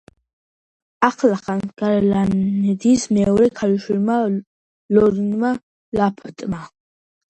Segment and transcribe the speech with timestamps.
[1.07, 4.19] ახლახანს გარლანდის მეორე ქალიშვილმა
[4.95, 5.57] ლორნა
[6.03, 6.69] ლაფტმა.